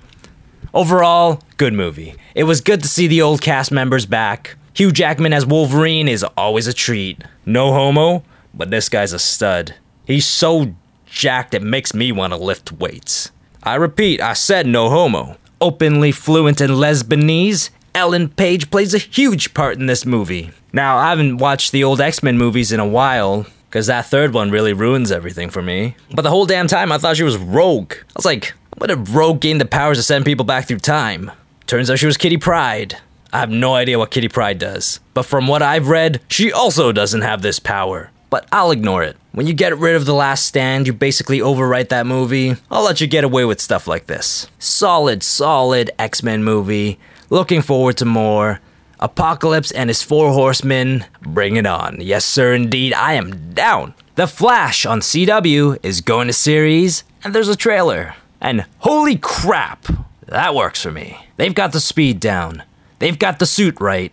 Overall, 0.74 1.42
good 1.58 1.74
movie. 1.74 2.16
It 2.36 2.44
was 2.44 2.62
good 2.62 2.82
to 2.84 2.88
see 2.88 3.08
the 3.08 3.22
old 3.22 3.42
cast 3.42 3.72
members 3.72 4.06
back. 4.06 4.56
Hugh 4.74 4.92
Jackman 4.92 5.34
as 5.34 5.46
Wolverine 5.46 6.08
is 6.08 6.24
always 6.36 6.68
a 6.68 6.74
treat. 6.74 7.24
No 7.46 7.74
homo, 7.74 8.24
but 8.54 8.70
this 8.70 8.90
guy's 8.90 9.14
a 9.14 9.20
stud. 9.20 9.76
He's 10.06 10.26
so 10.26 10.76
jacked 11.06 11.54
it 11.54 11.64
makes 11.64 11.94
me 11.94 12.12
want 12.12 12.34
to 12.34 12.38
lift 12.38 12.72
weights. 12.72 13.32
I 13.64 13.76
repeat, 13.76 14.22
I 14.22 14.34
said 14.34 14.68
no 14.68 14.90
homo. 14.90 15.38
Openly 15.60 16.12
fluent 16.12 16.62
in 16.62 16.72
Lesbianese, 16.72 17.72
Ellen 17.96 18.30
Page 18.30 18.70
plays 18.70 18.94
a 18.94 19.00
huge 19.00 19.56
part 19.56 19.80
in 19.80 19.88
this 19.88 20.06
movie. 20.06 20.52
Now, 20.72 20.98
I 20.98 21.10
haven't 21.10 21.38
watched 21.38 21.72
the 21.72 21.84
old 21.84 22.00
X 22.00 22.22
Men 22.22 22.38
movies 22.38 22.72
in 22.72 22.80
a 22.80 22.88
while, 22.88 23.48
because 23.68 23.88
that 23.88 24.06
third 24.06 24.34
one 24.34 24.52
really 24.52 24.74
ruins 24.74 25.12
everything 25.12 25.50
for 25.50 25.64
me. 25.64 25.96
But 26.14 26.22
the 26.22 26.30
whole 26.30 26.46
damn 26.46 26.68
time 26.68 26.92
I 26.92 27.00
thought 27.00 27.18
she 27.18 27.24
was 27.24 27.38
Rogue. 27.38 27.94
I 27.94 28.14
was 28.16 28.26
like, 28.26 28.54
what 28.78 28.92
if 28.92 29.16
Rogue 29.16 29.42
gained 29.42 29.60
the 29.60 29.66
powers 29.66 29.98
to 29.98 30.04
send 30.04 30.26
people 30.26 30.46
back 30.46 30.68
through 30.68 30.80
time? 30.80 31.32
Turns 31.66 31.90
out 31.90 32.00
she 32.00 32.06
was 32.06 32.18
Kitty 32.18 32.38
Pryde. 32.38 32.98
I 33.34 33.40
have 33.40 33.50
no 33.50 33.74
idea 33.74 33.98
what 33.98 34.12
Kitty 34.12 34.30
Pryde 34.30 34.60
does. 34.60 35.00
But 35.14 35.24
from 35.24 35.48
what 35.48 35.62
I've 35.62 35.90
read, 35.90 36.22
she 36.30 36.52
also 36.52 36.92
doesn't 36.92 37.22
have 37.22 37.42
this 37.42 37.60
power. 37.60 38.12
But 38.30 38.48
I'll 38.52 38.72
ignore 38.72 39.04
it. 39.04 39.18
When 39.32 39.48
you 39.48 39.54
get 39.54 39.78
rid 39.78 39.96
of 39.96 40.06
The 40.06 40.14
Last 40.14 40.46
Stand, 40.46 40.86
you 40.86 40.94
basically 40.94 41.40
overwrite 41.40 41.90
that 41.90 42.06
movie. 42.06 42.56
I'll 42.70 42.84
let 42.84 43.02
you 43.02 43.08
get 43.08 43.24
away 43.24 43.46
with 43.46 43.60
stuff 43.62 43.88
like 43.88 44.08
this. 44.08 44.48
Solid, 44.60 45.24
solid 45.24 45.92
X 45.98 46.24
Men 46.24 46.44
movie. 46.44 47.00
Looking 47.30 47.62
forward 47.62 47.98
to 47.98 48.06
more. 48.06 48.60
Apocalypse 49.00 49.72
and 49.72 49.90
his 49.90 50.02
four 50.02 50.32
horsemen, 50.34 51.06
bring 51.22 51.56
it 51.56 51.68
on. 51.68 51.98
Yes, 52.00 52.26
sir, 52.26 52.54
indeed, 52.54 52.94
I 52.94 53.14
am 53.14 53.54
down. 53.54 53.94
The 54.16 54.28
Flash 54.28 54.86
on 54.86 55.02
CW 55.02 55.78
is 55.84 56.02
going 56.02 56.28
to 56.28 56.34
series, 56.34 57.04
and 57.24 57.36
there's 57.36 57.48
a 57.50 57.56
trailer. 57.56 58.16
And 58.42 58.66
holy 58.80 59.18
crap, 59.18 59.86
that 60.28 60.56
works 60.56 60.82
for 60.82 60.92
me. 60.92 61.28
They've 61.38 61.56
got 61.56 61.72
the 61.72 61.80
speed 61.80 62.20
down, 62.20 62.64
they've 63.00 63.18
got 63.18 63.40
the 63.40 63.46
suit 63.46 63.80
right. 63.80 64.12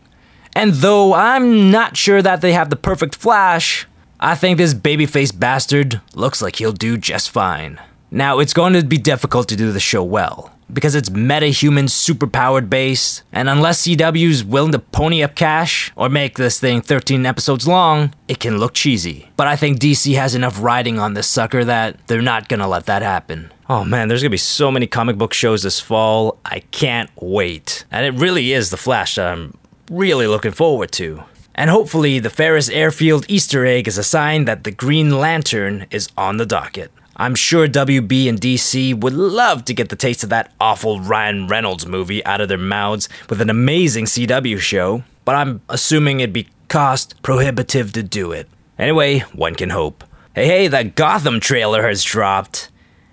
And 0.56 0.74
though 0.74 1.14
I'm 1.14 1.70
not 1.70 1.96
sure 1.96 2.22
that 2.22 2.40
they 2.40 2.52
have 2.52 2.70
the 2.70 2.76
perfect 2.76 3.16
Flash, 3.16 3.86
I 4.20 4.36
think 4.36 4.56
this 4.56 4.72
babyface 4.72 5.36
bastard 5.38 6.00
looks 6.14 6.40
like 6.40 6.56
he'll 6.56 6.72
do 6.72 6.96
just 6.96 7.30
fine. 7.30 7.80
Now, 8.10 8.38
it's 8.38 8.54
going 8.54 8.74
to 8.74 8.84
be 8.84 8.96
difficult 8.96 9.48
to 9.48 9.56
do 9.56 9.72
the 9.72 9.80
show 9.80 10.04
well 10.04 10.53
because 10.72 10.94
it's 10.94 11.10
meta-human 11.10 11.86
superpowered 11.86 12.68
based, 12.70 13.22
and 13.32 13.48
unless 13.48 13.86
CW's 13.86 14.44
willing 14.44 14.72
to 14.72 14.78
pony 14.78 15.22
up 15.22 15.34
cash 15.34 15.92
or 15.96 16.08
make 16.08 16.36
this 16.36 16.58
thing 16.58 16.80
13 16.80 17.26
episodes 17.26 17.68
long, 17.68 18.14
it 18.28 18.40
can 18.40 18.58
look 18.58 18.74
cheesy. 18.74 19.30
But 19.36 19.46
I 19.46 19.56
think 19.56 19.78
DC 19.78 20.14
has 20.14 20.34
enough 20.34 20.62
riding 20.62 20.98
on 20.98 21.14
this 21.14 21.26
sucker 21.26 21.64
that 21.64 22.06
they're 22.06 22.22
not 22.22 22.48
gonna 22.48 22.68
let 22.68 22.86
that 22.86 23.02
happen. 23.02 23.52
Oh 23.68 23.84
man, 23.84 24.08
there's 24.08 24.22
gonna 24.22 24.30
be 24.30 24.36
so 24.36 24.70
many 24.70 24.86
comic 24.86 25.16
book 25.16 25.32
shows 25.32 25.62
this 25.62 25.80
fall. 25.80 26.38
I 26.44 26.60
can't 26.70 27.10
wait. 27.20 27.84
And 27.90 28.04
it 28.04 28.20
really 28.20 28.52
is 28.52 28.70
The 28.70 28.76
Flash 28.76 29.14
that 29.14 29.26
I'm 29.26 29.56
really 29.90 30.26
looking 30.26 30.52
forward 30.52 30.92
to. 30.92 31.24
And 31.54 31.70
hopefully, 31.70 32.18
the 32.18 32.30
Ferris 32.30 32.68
Airfield 32.68 33.26
Easter 33.28 33.64
egg 33.64 33.86
is 33.86 33.96
a 33.96 34.02
sign 34.02 34.44
that 34.46 34.64
the 34.64 34.72
Green 34.72 35.20
Lantern 35.20 35.86
is 35.90 36.08
on 36.16 36.36
the 36.36 36.46
docket. 36.46 36.90
I'm 37.16 37.36
sure 37.36 37.68
WB 37.68 38.28
and 38.28 38.40
DC 38.40 38.98
would 38.98 39.12
love 39.12 39.64
to 39.66 39.74
get 39.74 39.88
the 39.88 39.96
taste 39.96 40.24
of 40.24 40.30
that 40.30 40.52
awful 40.58 41.00
Ryan 41.00 41.46
Reynolds 41.46 41.86
movie 41.86 42.24
out 42.24 42.40
of 42.40 42.48
their 42.48 42.58
mouths 42.58 43.08
with 43.28 43.40
an 43.40 43.50
amazing 43.50 44.06
CW 44.06 44.58
show, 44.58 45.04
but 45.24 45.36
I'm 45.36 45.60
assuming 45.68 46.18
it'd 46.18 46.32
be 46.32 46.48
cost 46.68 47.22
prohibitive 47.22 47.92
to 47.92 48.02
do 48.02 48.32
it. 48.32 48.48
Anyway, 48.78 49.20
one 49.32 49.54
can 49.54 49.70
hope. 49.70 50.02
Hey, 50.34 50.46
hey, 50.46 50.66
that 50.66 50.96
Gotham 50.96 51.38
trailer 51.38 51.86
has 51.86 52.02
dropped. 52.02 52.70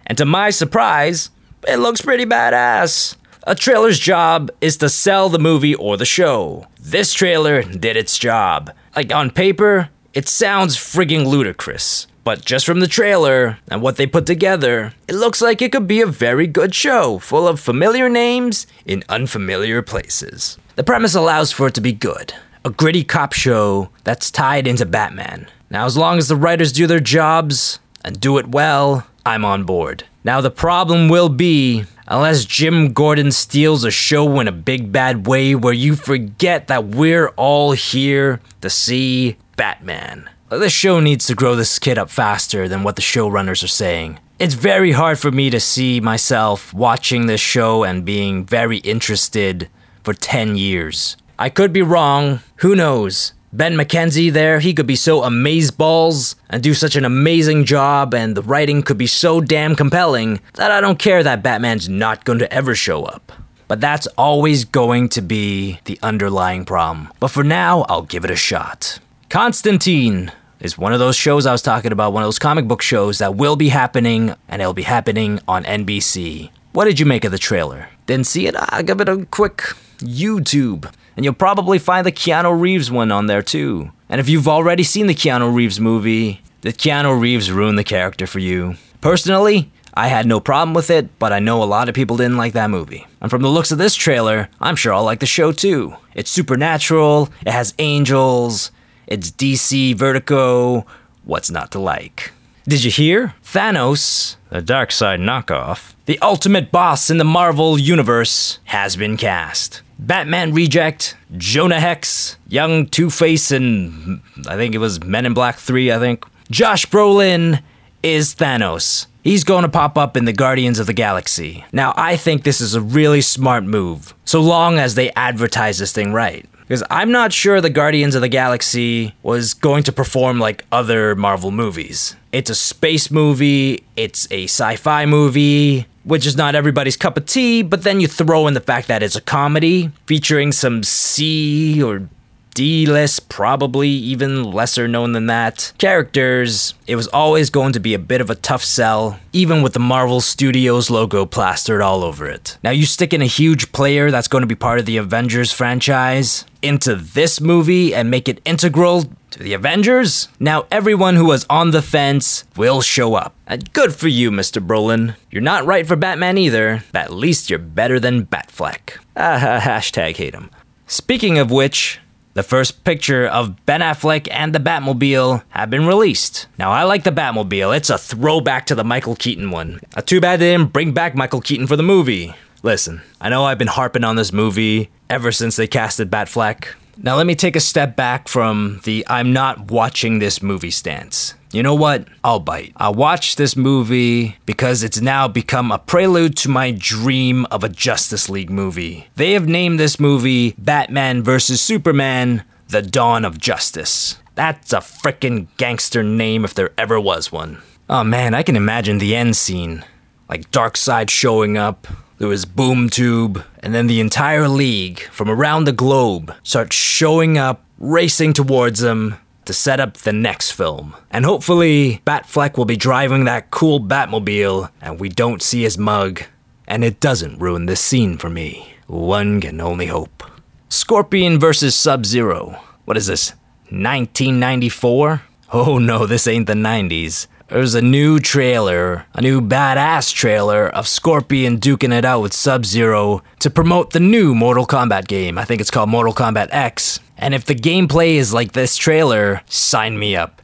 And 0.08 0.18
to 0.18 0.26
my 0.26 0.50
surprise, 0.50 1.30
it 1.68 1.78
looks 1.78 2.02
pretty 2.02 2.26
badass. 2.26 3.16
A 3.46 3.54
trailer's 3.54 4.00
job 4.00 4.50
is 4.62 4.78
to 4.78 4.90
sell 4.90 5.30
the 5.30 5.38
movie 5.38 5.76
or 5.76 5.96
the 5.96 6.06
show. 6.06 6.66
This 6.80 7.14
trailer 7.14 7.62
did 7.62 7.96
its 7.96 8.18
job. 8.18 8.72
Like 8.96 9.14
on 9.14 9.30
paper, 9.30 9.90
it 10.16 10.28
sounds 10.28 10.76
frigging 10.76 11.28
ludicrous. 11.28 12.08
But 12.24 12.46
just 12.46 12.66
from 12.66 12.80
the 12.80 12.88
trailer 12.88 13.58
and 13.68 13.82
what 13.82 13.98
they 13.98 14.06
put 14.06 14.26
together, 14.26 14.94
it 15.08 15.16
looks 15.16 15.42
like 15.42 15.62
it 15.62 15.72
could 15.72 15.88
be 15.88 16.02
a 16.02 16.06
very 16.06 16.46
good 16.46 16.76
show, 16.76 17.18
full 17.18 17.48
of 17.48 17.60
familiar 17.60 18.10
names 18.10 18.68
in 18.86 19.04
unfamiliar 19.10 19.82
places. 19.82 20.58
The 20.76 20.84
premise 20.84 21.16
allows 21.16 21.52
for 21.52 21.68
it 21.68 21.74
to 21.76 21.82
be 21.82 21.94
good 21.94 22.34
a 22.64 22.70
gritty 22.70 23.04
cop 23.04 23.34
show 23.34 23.90
that's 24.04 24.30
tied 24.30 24.68
into 24.68 24.86
Batman. 24.86 25.48
Now, 25.70 25.86
as 25.86 25.98
long 25.98 26.18
as 26.18 26.28
the 26.28 26.36
writers 26.36 26.72
do 26.72 26.86
their 26.86 27.00
jobs 27.00 27.80
and 28.06 28.20
do 28.20 28.38
it 28.38 28.50
well, 28.50 29.08
I'm 29.26 29.46
on 29.46 29.64
board. 29.64 30.04
Now, 30.24 30.42
the 30.42 30.52
problem 30.52 31.10
will 31.10 31.30
be 31.30 31.86
unless 32.08 32.46
Jim 32.46 32.94
Gordon 32.94 33.32
steals 33.32 33.84
a 33.84 33.90
show 33.90 34.40
in 34.40 34.48
a 34.48 34.52
big 34.52 34.92
bad 34.92 35.26
way 35.26 35.56
where 35.56 35.74
you 35.74 35.96
forget 35.96 36.68
that 36.68 36.86
we're 36.86 37.30
all 37.30 37.72
here 37.72 38.42
to 38.62 38.70
see 38.70 39.38
Batman. 39.56 40.30
This 40.52 40.74
show 40.74 41.00
needs 41.00 41.28
to 41.28 41.34
grow 41.34 41.56
this 41.56 41.80
kid 41.80 41.98
up 41.98 42.10
faster 42.10 42.68
than 42.68 42.84
what 42.84 42.98
the 42.98 43.02
showrunners 43.02 43.64
are 43.64 43.70
saying. 43.70 44.20
It's 44.38 44.54
very 44.54 44.92
hard 44.92 45.18
for 45.18 45.32
me 45.32 45.50
to 45.50 45.62
see 45.62 46.02
myself 46.02 46.74
watching 46.74 47.26
this 47.26 47.40
show 47.40 47.86
and 47.86 48.04
being 48.04 48.46
very 48.46 48.80
interested 48.80 49.70
for 50.04 50.14
10 50.14 50.58
years. 50.58 51.16
I 51.40 51.48
could 51.48 51.72
be 51.72 51.82
wrong, 51.82 52.42
who 52.58 52.76
knows? 52.76 53.32
Ben 53.54 53.78
McKenzie 53.78 54.30
there, 54.30 54.60
he 54.60 54.74
could 54.74 54.86
be 54.86 54.98
so 54.98 55.22
amazeballs 55.22 56.36
and 56.50 56.62
do 56.62 56.74
such 56.74 56.98
an 56.98 57.06
amazing 57.06 57.64
job, 57.64 58.14
and 58.14 58.36
the 58.36 58.42
writing 58.42 58.84
could 58.84 58.98
be 58.98 59.08
so 59.08 59.40
damn 59.40 59.74
compelling 59.74 60.42
that 60.56 60.70
I 60.70 60.82
don't 60.82 61.00
care 61.00 61.24
that 61.24 61.44
Batman's 61.44 61.88
not 61.88 62.26
going 62.26 62.40
to 62.40 62.54
ever 62.54 62.76
show 62.76 63.06
up. 63.06 63.32
But 63.70 63.80
that's 63.80 64.06
always 64.18 64.66
going 64.66 65.08
to 65.10 65.22
be 65.22 65.80
the 65.86 65.98
underlying 66.04 66.66
problem. 66.66 67.08
But 67.22 67.30
for 67.30 67.46
now, 67.46 67.84
I'll 67.88 68.02
give 68.02 68.26
it 68.26 68.32
a 68.32 68.36
shot. 68.36 69.00
Constantine 69.30 70.34
is 70.62 70.78
one 70.78 70.94
of 70.94 71.00
those 71.00 71.16
shows 71.16 71.46
I 71.46 71.52
was 71.52 71.62
talking 71.62 71.92
about, 71.92 72.14
one 72.14 72.24
of 72.24 72.28
those 72.28 72.40
comic 72.40 72.68
book 72.68 72.82
shows 72.82 73.18
that 73.18 73.36
will 73.36 73.56
be 73.56 73.70
happening, 73.70 74.36
and 74.48 74.62
it'll 74.62 74.74
be 74.74 74.84
happening 74.84 75.40
on 75.48 75.64
NBC. 75.64 76.52
What 76.72 76.86
did 76.86 77.00
you 77.00 77.06
make 77.06 77.26
of 77.26 77.32
the 77.32 77.38
trailer? 77.38 77.90
Didn't 78.06 78.28
see 78.28 78.48
it? 78.48 78.56
I'll 78.58 78.84
give 78.84 79.02
it 79.02 79.10
a 79.10 79.26
quick 79.26 79.58
YouTube. 79.98 80.92
And 81.16 81.26
you'll 81.26 81.34
probably 81.34 81.80
find 81.80 82.06
the 82.06 82.12
Keanu 82.12 82.60
Reeves 82.60 82.90
one 82.90 83.12
on 83.12 83.28
there 83.28 83.42
too. 83.42 83.92
And 84.08 84.22
if 84.22 84.30
you've 84.30 84.48
already 84.48 84.84
seen 84.84 85.08
the 85.08 85.16
Keanu 85.16 85.54
Reeves 85.54 85.80
movie, 85.80 86.42
the 86.62 86.72
Keanu 86.72 87.20
Reeves 87.20 87.52
ruined 87.52 87.78
the 87.78 87.84
character 87.84 88.28
for 88.28 88.40
you. 88.40 88.76
Personally, 89.02 89.72
I 89.94 90.08
had 90.08 90.26
no 90.26 90.40
problem 90.40 90.74
with 90.74 90.90
it, 90.90 91.18
but 91.20 91.34
I 91.34 91.40
know 91.40 91.62
a 91.62 91.66
lot 91.66 91.90
of 91.90 91.96
people 91.96 92.16
didn't 92.16 92.38
like 92.38 92.54
that 92.54 92.70
movie. 92.70 93.06
And 93.20 93.30
from 93.30 93.42
the 93.42 93.50
looks 93.50 93.72
of 93.72 93.78
this 93.78 93.96
trailer, 93.96 94.48
I'm 94.62 94.76
sure 94.76 94.94
I'll 94.94 95.04
like 95.04 95.20
the 95.20 95.26
show 95.26 95.52
too. 95.52 95.96
It's 96.14 96.32
supernatural, 96.32 97.30
it 97.46 97.52
has 97.52 97.74
angels, 97.78 98.72
it's 99.12 99.30
DC 99.30 99.94
Vertigo. 99.94 100.86
What's 101.26 101.52
not 101.52 101.72
to 101.74 101.80
like? 101.80 102.32
Did 102.66 102.86
you 102.86 102.92
hear? 102.92 103.36
Thanos, 103.44 104.38
the 104.50 104.62
dark 104.62 104.94
side 104.94 105.20
knockoff, 105.20 105.96
the 106.06 106.18
ultimate 106.20 106.72
boss 106.72 107.10
in 107.10 107.18
the 107.18 107.26
Marvel 107.26 107.78
Universe, 107.78 108.60
has 108.66 108.96
been 108.96 109.18
cast. 109.18 109.82
Batman 110.00 110.54
Reject, 110.54 111.18
Jonah 111.38 111.82
Hex, 111.82 112.38
Young 112.48 112.88
Two 112.88 113.10
Face, 113.10 113.52
and 113.52 114.22
I 114.48 114.56
think 114.56 114.74
it 114.74 114.78
was 114.78 115.04
Men 115.04 115.26
in 115.26 115.34
Black 115.34 115.58
3, 115.58 115.92
I 115.92 116.00
think. 116.00 116.26
Josh 116.50 116.86
Brolin 116.86 117.62
is 118.02 118.34
Thanos. 118.34 119.08
He's 119.24 119.44
going 119.44 119.64
to 119.64 119.70
pop 119.70 119.98
up 119.98 120.16
in 120.16 120.24
the 120.24 120.34
Guardians 120.34 120.80
of 120.80 120.88
the 120.88 120.94
Galaxy. 120.94 121.66
Now, 121.74 121.94
I 121.98 122.16
think 122.16 122.44
this 122.44 122.62
is 122.62 122.76
a 122.76 122.82
really 122.82 123.22
smart 123.22 123.66
move, 123.66 124.16
so 124.24 124.40
long 124.40 124.80
as 124.80 124.96
they 124.96 125.12
advertise 125.12 125.80
this 125.80 125.92
thing 125.92 126.14
right. 126.14 126.48
Because 126.72 126.88
I'm 126.90 127.12
not 127.12 127.34
sure 127.34 127.60
the 127.60 127.70
Guardians 127.70 128.16
of 128.16 128.22
the 128.22 128.30
Galaxy 128.30 129.14
was 129.24 129.54
going 129.54 129.84
to 129.84 129.92
perform 129.92 130.40
like 130.40 130.64
other 130.72 131.18
Marvel 131.18 131.52
movies. 131.52 132.16
It's 132.32 132.50
a 132.50 132.56
space 132.56 133.12
movie, 133.12 133.84
it's 133.98 134.26
a 134.32 134.46
sci 134.46 134.78
fi 134.78 135.06
movie, 135.06 135.86
which 136.06 136.26
is 136.26 136.38
not 136.38 136.56
everybody's 136.56 136.96
cup 136.96 137.18
of 137.18 137.26
tea, 137.26 137.62
but 137.62 137.84
then 137.84 138.00
you 138.00 138.08
throw 138.08 138.48
in 138.48 138.54
the 138.54 138.62
fact 138.62 138.88
that 138.88 139.04
it's 139.04 139.18
a 139.18 139.22
comedy 139.22 139.92
featuring 140.06 140.54
some 140.54 140.82
C 140.82 141.84
or 141.84 142.08
D 142.54 142.86
list, 142.86 143.30
probably 143.30 143.90
even 143.90 144.44
lesser 144.44 144.88
known 144.88 145.14
than 145.14 145.28
that. 145.28 145.74
Characters, 145.78 146.74
it 146.88 146.96
was 146.96 147.08
always 147.08 147.50
going 147.50 147.74
to 147.74 147.80
be 147.80 147.94
a 147.94 148.00
bit 148.00 148.22
of 148.22 148.30
a 148.30 148.36
tough 148.36 148.64
sell, 148.64 149.20
even 149.34 149.62
with 149.62 149.74
the 149.74 149.80
Marvel 149.80 150.22
Studios 150.22 150.90
logo 150.90 151.26
plastered 151.26 151.82
all 151.82 152.04
over 152.04 152.28
it. 152.28 152.58
Now, 152.64 152.72
you 152.72 152.86
stick 152.86 153.14
in 153.14 153.22
a 153.22 153.26
huge 153.26 153.72
player 153.72 154.12
that's 154.12 154.28
going 154.28 154.42
to 154.42 154.48
be 154.48 154.56
part 154.56 154.80
of 154.80 154.86
the 154.86 154.98
Avengers 154.98 155.52
franchise 155.52 156.46
into 156.62 156.96
this 156.96 157.42
movie 157.42 157.94
and 157.94 158.12
make 158.12 158.28
it 158.28 158.42
integral 158.46 159.06
to 159.32 159.40
the 159.40 159.54
Avengers? 159.54 160.28
Now, 160.40 160.66
everyone 160.70 161.16
who 161.16 161.26
was 161.26 161.46
on 161.50 161.72
the 161.72 161.82
fence 161.82 162.46
will 162.56 162.82
show 162.82 163.16
up. 163.16 163.34
And 163.48 163.72
good 163.74 163.96
for 163.96 164.08
you, 164.08 164.32
Mr. 164.32 164.66
Brolin. 164.66 165.16
You're 165.30 165.42
not 165.42 165.66
right 165.66 165.88
for 165.88 165.96
Batman 165.96 166.38
either, 166.38 166.84
but 166.92 167.04
at 167.04 167.14
least 167.14 167.50
you're 167.50 167.60
better 167.60 168.00
than 168.00 168.26
Batfleck. 168.26 168.98
Ah, 169.16 169.60
hashtag 169.64 170.18
hate 170.18 170.36
him. 170.36 170.50
Speaking 170.88 171.38
of 171.38 171.52
which, 171.52 172.00
The 172.34 172.44
first 172.44 172.86
picture 172.86 173.28
of 173.28 173.66
Ben 173.66 173.82
Affleck 173.82 174.28
and 174.32 174.56
the 174.56 174.60
Batmobile 174.60 175.44
have 175.50 175.70
been 175.70 175.86
released. 175.86 176.48
Now, 176.58 176.72
I 176.72 176.84
like 176.84 177.04
the 177.04 177.12
Batmobile. 177.12 177.76
It's 177.76 177.90
a 177.90 177.98
throwback 177.98 178.66
to 178.68 178.76
the 178.76 178.86
Michael 178.86 179.18
Keaton 179.18 179.52
one. 179.52 179.82
Uh, 179.98 180.02
too 180.02 180.22
bad 180.22 180.40
they 180.40 180.54
didn't 180.54 180.72
bring 180.72 180.94
back 180.94 181.14
Michael 181.14 181.42
Keaton 181.42 181.68
for 181.68 181.76
the 181.76 181.84
movie. 181.84 182.34
Listen, 182.64 183.02
I 183.20 183.28
know 183.28 183.44
I've 183.44 183.58
been 183.58 183.68
harping 183.68 184.06
on 184.06 184.16
this 184.16 184.32
movie 184.32 184.90
ever 185.10 185.34
since 185.34 185.58
they 185.58 185.68
casted 185.68 186.10
Batfleck. 186.10 186.68
Now, 186.96 187.18
let 187.18 187.26
me 187.26 187.36
take 187.36 187.58
a 187.58 187.60
step 187.60 187.98
back 187.98 188.30
from 188.30 188.80
the 188.86 189.06
I'm 189.10 189.34
not 189.34 189.70
watching 189.70 190.20
this 190.20 190.42
movie 190.42 190.72
stance. 190.72 191.34
You 191.52 191.64
know 191.64 191.76
what? 191.76 192.08
I'll 192.24 192.40
bite. 192.40 192.72
I'll 192.78 192.94
watch 192.94 193.36
this 193.36 193.58
movie 193.58 194.38
because 194.46 194.84
it's 194.84 195.02
now 195.02 195.28
become 195.28 195.70
a 195.72 195.80
prelude 195.80 196.38
to 196.38 196.50
my 196.50 196.72
dream 196.72 197.46
of 197.52 197.64
a 197.64 197.70
Justice 197.70 198.30
League 198.30 198.50
movie. 198.50 199.10
They 199.16 199.34
have 199.34 199.48
named 199.48 199.78
this 199.78 200.00
movie 200.00 200.56
Batman 200.58 201.24
vs. 201.24 201.60
Superman 201.60 202.46
The 202.70 202.82
Dawn 202.82 203.26
of 203.26 203.38
Justice. 203.38 204.18
That's 204.36 204.72
a 204.72 204.78
frickin' 204.78 205.48
gangster 205.58 206.04
name 206.04 206.46
if 206.46 206.54
there 206.54 206.72
ever 206.78 207.00
was 207.02 207.34
one. 207.34 207.62
Oh 207.90 208.06
man, 208.06 208.34
I 208.34 208.44
can 208.44 208.56
imagine 208.56 209.00
the 209.00 209.14
end 209.14 209.36
scene. 209.36 209.84
Like 210.30 210.50
Darkseid 210.52 211.10
showing 211.10 211.58
up, 211.58 211.86
there 212.18 212.30
was 212.30 212.46
Boom 212.46 212.90
Tube, 212.90 213.44
and 213.60 213.76
then 213.76 213.88
the 213.88 214.00
entire 214.00 214.48
league 214.48 215.02
from 215.12 215.30
around 215.30 215.66
the 215.66 215.74
globe 215.74 216.34
starts 216.44 216.78
showing 216.78 217.38
up, 217.38 217.66
racing 217.78 218.32
towards 218.32 218.82
him, 218.82 219.16
to 219.46 219.54
set 219.54 219.80
up 219.80 219.98
the 219.98 220.14
next 220.14 220.52
film. 220.52 220.96
And 221.10 221.26
hopefully, 221.26 222.02
Batfleck 222.06 222.58
will 222.58 222.66
be 222.66 222.76
driving 222.76 223.26
that 223.26 223.52
cool 223.52 223.80
Batmobile 223.80 224.72
and 224.82 225.00
we 225.00 225.10
don't 225.10 225.42
see 225.42 225.64
his 225.64 225.78
mug. 225.78 226.24
And 226.68 226.84
it 226.84 227.00
doesn't 227.00 227.40
ruin 227.40 227.66
this 227.66 227.82
scene 227.82 228.18
for 228.18 228.30
me. 228.30 228.76
One 228.88 229.42
can 229.42 229.60
only 229.60 229.88
hope. 229.88 230.24
Scorpion 230.70 231.40
versus 231.40 231.76
Sub 231.76 232.06
Zero. 232.06 232.62
What 232.86 232.98
is 232.98 233.08
this? 233.08 233.32
1994? 233.70 235.22
Oh 235.54 235.78
no, 235.78 236.06
this 236.06 236.28
ain't 236.28 236.48
the 236.48 236.54
90s. 236.54 237.28
There's 237.52 237.76
a 237.76 237.82
new 237.82 238.20
trailer, 238.20 239.06
a 239.14 239.22
new 239.22 239.42
badass 239.42 240.14
trailer 240.14 240.70
of 240.70 240.88
Scorpion 240.88 241.60
duking 241.60 241.92
it 241.92 242.06
out 242.06 242.22
with 242.22 242.34
Sub 242.34 242.64
Zero 242.64 243.22
to 243.40 243.50
promote 243.50 243.92
the 243.92 244.00
new 244.00 244.34
Mortal 244.34 244.66
Kombat 244.66 245.10
game. 245.10 245.38
I 245.38 245.44
think 245.44 245.60
it's 245.60 245.70
called 245.70 245.90
Mortal 245.90 246.14
Kombat 246.14 246.48
X. 246.52 247.02
And 247.22 247.36
if 247.36 247.46
the 247.46 247.56
gameplay 247.56 248.16
is 248.16 248.34
like 248.34 248.54
this 248.54 248.76
trailer, 248.76 249.42
sign 249.46 249.98
me 250.00 250.16
up. 250.16 250.42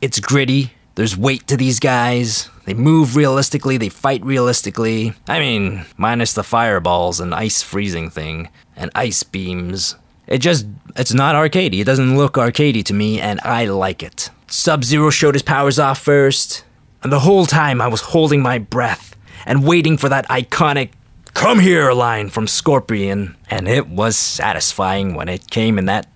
It's 0.00 0.18
gritty, 0.18 0.72
there's 0.94 1.16
weight 1.16 1.46
to 1.48 1.56
these 1.56 1.78
guys, 1.78 2.48
they 2.64 2.72
move 2.72 3.14
realistically, 3.14 3.76
they 3.76 3.90
fight 3.90 4.24
realistically. 4.24 5.12
I 5.28 5.38
mean, 5.38 5.84
minus 5.98 6.32
the 6.32 6.42
fireballs 6.42 7.20
and 7.20 7.34
ice 7.34 7.62
freezing 7.62 8.08
thing, 8.08 8.48
and 8.74 8.90
ice 8.94 9.22
beams. 9.22 9.96
It 10.26 10.38
just, 10.38 10.66
it's 10.96 11.12
not 11.12 11.34
arcadey. 11.34 11.80
It 11.80 11.84
doesn't 11.84 12.16
look 12.16 12.34
arcadey 12.34 12.82
to 12.86 12.94
me, 12.94 13.20
and 13.20 13.38
I 13.44 13.66
like 13.66 14.02
it. 14.02 14.30
Sub 14.46 14.82
Zero 14.82 15.10
showed 15.10 15.34
his 15.34 15.42
powers 15.42 15.78
off 15.78 15.98
first, 15.98 16.64
and 17.02 17.12
the 17.12 17.20
whole 17.20 17.44
time 17.44 17.82
I 17.82 17.88
was 17.88 18.00
holding 18.00 18.40
my 18.40 18.58
breath 18.58 19.14
and 19.44 19.66
waiting 19.66 19.98
for 19.98 20.08
that 20.08 20.26
iconic 20.28 20.92
come 21.34 21.58
here 21.58 21.92
line 21.92 22.30
from 22.30 22.46
Scorpion, 22.46 23.36
and 23.50 23.68
it 23.68 23.88
was 23.88 24.16
satisfying 24.16 25.14
when 25.14 25.28
it 25.28 25.50
came 25.50 25.78
in 25.78 25.84
that 25.86 26.06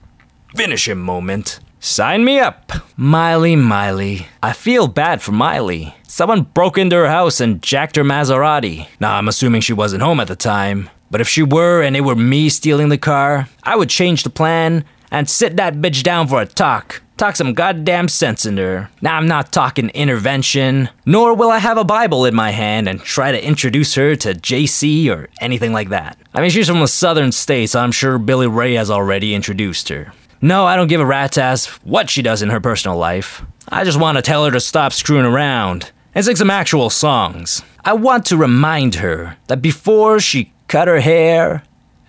finish 0.58 0.88
him 0.88 1.00
moment. 1.00 1.60
Sign 1.78 2.24
me 2.24 2.40
up! 2.40 2.72
Miley, 2.96 3.54
Miley. 3.54 4.26
I 4.42 4.52
feel 4.52 4.88
bad 4.88 5.22
for 5.22 5.30
Miley. 5.30 5.94
Someone 6.02 6.42
broke 6.42 6.76
into 6.76 6.96
her 6.96 7.06
house 7.06 7.40
and 7.40 7.62
jacked 7.62 7.94
her 7.94 8.02
Maserati. 8.02 8.88
Now, 8.98 9.14
I'm 9.14 9.28
assuming 9.28 9.60
she 9.60 9.72
wasn't 9.72 10.02
home 10.02 10.18
at 10.18 10.26
the 10.26 10.34
time, 10.34 10.90
but 11.12 11.20
if 11.20 11.28
she 11.28 11.44
were 11.44 11.80
and 11.80 11.96
it 11.96 12.00
were 12.00 12.16
me 12.16 12.48
stealing 12.48 12.88
the 12.88 12.98
car, 12.98 13.48
I 13.62 13.76
would 13.76 13.88
change 13.88 14.24
the 14.24 14.30
plan 14.30 14.84
and 15.12 15.30
sit 15.30 15.56
that 15.58 15.74
bitch 15.76 16.02
down 16.02 16.26
for 16.26 16.42
a 16.42 16.46
talk. 16.46 17.02
Talk 17.16 17.36
some 17.36 17.54
goddamn 17.54 18.08
sense 18.08 18.44
into 18.44 18.62
her. 18.62 18.90
Now, 19.00 19.16
I'm 19.16 19.28
not 19.28 19.52
talking 19.52 19.90
intervention, 19.90 20.88
nor 21.06 21.34
will 21.34 21.52
I 21.52 21.58
have 21.58 21.78
a 21.78 21.84
Bible 21.84 22.24
in 22.24 22.34
my 22.34 22.50
hand 22.50 22.88
and 22.88 23.00
try 23.00 23.30
to 23.30 23.46
introduce 23.46 23.94
her 23.94 24.16
to 24.16 24.34
JC 24.34 25.08
or 25.08 25.28
anything 25.40 25.72
like 25.72 25.90
that. 25.90 26.18
I 26.34 26.40
mean, 26.40 26.50
she's 26.50 26.66
from 26.66 26.80
the 26.80 26.88
southern 26.88 27.30
states, 27.30 27.72
so 27.72 27.80
I'm 27.80 27.92
sure 27.92 28.18
Billy 28.18 28.48
Ray 28.48 28.74
has 28.74 28.90
already 28.90 29.36
introduced 29.36 29.88
her. 29.90 30.12
No, 30.40 30.64
I 30.64 30.76
don't 30.76 30.88
give 30.88 31.00
a 31.00 31.06
rat's 31.06 31.38
ass 31.38 31.66
what 31.84 32.10
she 32.10 32.22
does 32.22 32.42
in 32.42 32.50
her 32.50 32.60
personal 32.60 32.96
life. 32.96 33.42
I 33.68 33.84
just 33.84 33.98
want 34.00 34.16
to 34.16 34.22
tell 34.22 34.44
her 34.44 34.50
to 34.52 34.60
stop 34.60 34.92
screwing 34.92 35.26
around 35.26 35.90
and 36.14 36.24
sing 36.24 36.36
some 36.36 36.50
actual 36.50 36.90
songs. 36.90 37.62
I 37.84 37.92
want 37.94 38.26
to 38.26 38.36
remind 38.36 38.96
her 38.96 39.36
that 39.48 39.60
before 39.62 40.20
she 40.20 40.52
cut 40.68 40.88
her 40.88 41.00
hair 41.00 41.64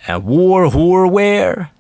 and 0.08 0.24
wore 0.24 0.68
whore 0.68 1.10
wear, 1.12 1.72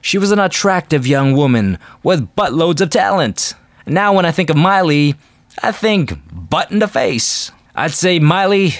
she 0.00 0.18
was 0.18 0.30
an 0.30 0.38
attractive 0.38 1.06
young 1.06 1.34
woman 1.34 1.78
with 2.02 2.34
buttloads 2.36 2.80
of 2.80 2.90
talent. 2.90 3.54
Now, 3.86 4.12
when 4.12 4.26
I 4.26 4.30
think 4.30 4.50
of 4.50 4.56
Miley, 4.56 5.14
I 5.62 5.72
think 5.72 6.12
butt 6.30 6.70
in 6.70 6.78
the 6.78 6.88
face. 6.88 7.50
I'd 7.74 7.92
say, 7.92 8.18
Miley, 8.18 8.74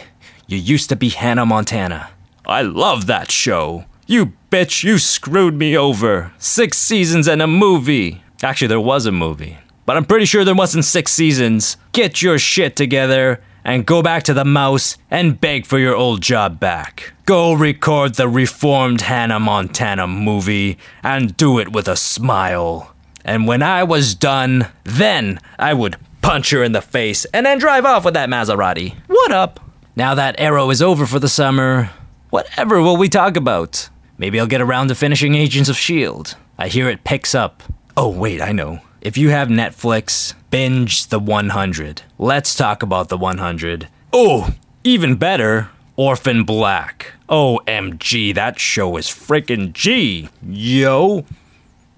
you 0.46 0.58
used 0.58 0.88
to 0.90 0.96
be 0.96 1.08
Hannah 1.08 1.46
Montana. 1.46 2.10
I 2.46 2.62
love 2.62 3.06
that 3.06 3.30
show. 3.30 3.86
You 4.06 4.32
bitch, 4.50 4.82
you 4.82 4.98
screwed 4.98 5.54
me 5.54 5.76
over. 5.76 6.32
Six 6.38 6.78
seasons 6.78 7.28
and 7.28 7.42
a 7.42 7.46
movie. 7.46 8.22
Actually, 8.42 8.68
there 8.68 8.80
was 8.80 9.06
a 9.06 9.12
movie. 9.12 9.58
But 9.84 9.96
I'm 9.96 10.04
pretty 10.04 10.26
sure 10.26 10.44
there 10.44 10.54
wasn't 10.54 10.84
six 10.84 11.12
seasons. 11.12 11.76
Get 11.92 12.22
your 12.22 12.38
shit 12.38 12.76
together 12.76 13.40
and 13.64 13.86
go 13.86 14.02
back 14.02 14.22
to 14.24 14.34
the 14.34 14.44
mouse 14.44 14.96
and 15.10 15.40
beg 15.40 15.66
for 15.66 15.78
your 15.78 15.94
old 15.94 16.22
job 16.22 16.60
back. 16.60 17.12
Go 17.26 17.52
record 17.52 18.14
the 18.14 18.28
reformed 18.28 19.02
Hannah 19.02 19.40
Montana 19.40 20.06
movie 20.06 20.78
and 21.02 21.36
do 21.36 21.58
it 21.58 21.72
with 21.72 21.88
a 21.88 21.96
smile. 21.96 22.94
And 23.24 23.46
when 23.46 23.62
I 23.62 23.82
was 23.84 24.14
done, 24.14 24.68
then 24.84 25.40
I 25.58 25.74
would 25.74 25.96
punch 26.22 26.50
her 26.50 26.62
in 26.62 26.72
the 26.72 26.80
face 26.80 27.24
and 27.26 27.44
then 27.44 27.58
drive 27.58 27.84
off 27.84 28.04
with 28.04 28.14
that 28.14 28.28
Maserati. 28.30 28.94
What 29.06 29.32
up? 29.32 29.60
Now 29.96 30.14
that 30.14 30.38
Arrow 30.38 30.70
is 30.70 30.80
over 30.80 31.06
for 31.06 31.18
the 31.18 31.28
summer, 31.28 31.90
whatever 32.30 32.80
will 32.80 32.96
we 32.96 33.08
talk 33.08 33.36
about? 33.36 33.90
Maybe 34.18 34.40
I'll 34.40 34.46
get 34.46 34.60
around 34.60 34.88
to 34.88 34.94
finishing 34.94 35.36
Agents 35.36 35.68
of 35.68 35.76
S.H.I.E.L.D. 35.76 36.32
I 36.58 36.68
hear 36.68 36.88
it 36.88 37.04
picks 37.04 37.34
up. 37.34 37.62
Oh, 37.96 38.08
wait, 38.08 38.42
I 38.42 38.50
know. 38.52 38.80
If 39.00 39.16
you 39.16 39.30
have 39.30 39.48
Netflix, 39.48 40.34
binge 40.50 41.06
The 41.06 41.20
100. 41.20 42.02
Let's 42.18 42.56
talk 42.56 42.82
about 42.82 43.08
The 43.08 43.16
100. 43.16 43.88
Oh, 44.12 44.54
even 44.82 45.14
better, 45.14 45.70
Orphan 45.94 46.42
Black. 46.42 47.12
OMG, 47.28 48.34
that 48.34 48.58
show 48.58 48.96
is 48.96 49.06
freaking 49.06 49.72
G. 49.72 50.28
Yo. 50.42 51.24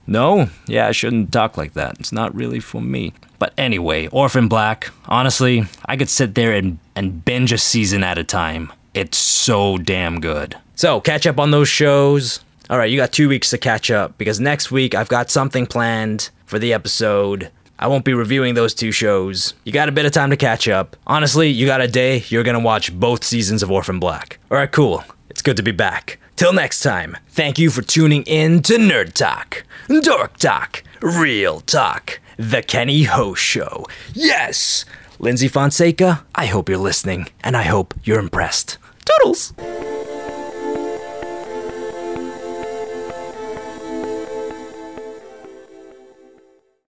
No? 0.06 0.50
Yeah, 0.66 0.88
I 0.88 0.92
shouldn't 0.92 1.32
talk 1.32 1.56
like 1.56 1.72
that. 1.72 1.98
It's 2.00 2.12
not 2.12 2.34
really 2.34 2.60
for 2.60 2.82
me. 2.82 3.14
But 3.38 3.54
anyway, 3.56 4.08
Orphan 4.08 4.48
Black, 4.48 4.90
honestly, 5.06 5.64
I 5.86 5.96
could 5.96 6.10
sit 6.10 6.34
there 6.34 6.52
and, 6.52 6.78
and 6.94 7.24
binge 7.24 7.52
a 7.52 7.58
season 7.58 8.04
at 8.04 8.18
a 8.18 8.24
time. 8.24 8.72
It's 8.92 9.16
so 9.16 9.78
damn 9.78 10.20
good. 10.20 10.56
So, 10.80 10.98
catch 10.98 11.26
up 11.26 11.38
on 11.38 11.50
those 11.50 11.68
shows. 11.68 12.40
All 12.70 12.78
right, 12.78 12.90
you 12.90 12.96
got 12.96 13.12
two 13.12 13.28
weeks 13.28 13.50
to 13.50 13.58
catch 13.58 13.90
up 13.90 14.16
because 14.16 14.40
next 14.40 14.70
week 14.70 14.94
I've 14.94 15.10
got 15.10 15.30
something 15.30 15.66
planned 15.66 16.30
for 16.46 16.58
the 16.58 16.72
episode. 16.72 17.50
I 17.78 17.86
won't 17.86 18.06
be 18.06 18.14
reviewing 18.14 18.54
those 18.54 18.72
two 18.72 18.90
shows. 18.90 19.52
You 19.64 19.72
got 19.72 19.90
a 19.90 19.92
bit 19.92 20.06
of 20.06 20.12
time 20.12 20.30
to 20.30 20.38
catch 20.38 20.68
up. 20.68 20.96
Honestly, 21.06 21.50
you 21.50 21.66
got 21.66 21.82
a 21.82 21.86
day, 21.86 22.24
you're 22.28 22.44
gonna 22.44 22.60
watch 22.60 22.98
both 22.98 23.24
seasons 23.24 23.62
of 23.62 23.70
Orphan 23.70 24.00
Black. 24.00 24.38
Alright, 24.50 24.72
cool. 24.72 25.04
It's 25.28 25.42
good 25.42 25.58
to 25.58 25.62
be 25.62 25.70
back. 25.70 26.18
Till 26.36 26.54
next 26.54 26.80
time, 26.80 27.14
thank 27.28 27.58
you 27.58 27.68
for 27.68 27.82
tuning 27.82 28.22
in 28.22 28.62
to 28.62 28.78
Nerd 28.78 29.12
Talk, 29.12 29.64
Dork 29.86 30.38
Talk, 30.38 30.82
Real 31.02 31.60
Talk, 31.60 32.20
The 32.38 32.62
Kenny 32.62 33.02
Ho 33.02 33.34
Show. 33.34 33.84
Yes! 34.14 34.86
Lyndsy 35.18 35.50
Fonseca, 35.50 36.24
I 36.34 36.46
hope 36.46 36.70
you're 36.70 36.78
listening, 36.78 37.28
and 37.44 37.54
I 37.54 37.64
hope 37.64 37.92
you're 38.02 38.18
impressed. 38.18 38.78
Toodles! 39.04 39.52